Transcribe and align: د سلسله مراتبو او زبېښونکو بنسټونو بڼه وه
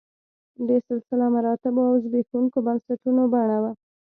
د 0.67 0.69
سلسله 0.87 1.25
مراتبو 1.35 1.81
او 1.89 1.95
زبېښونکو 2.03 2.57
بنسټونو 2.65 3.23
بڼه 3.33 3.57
وه 3.63 3.71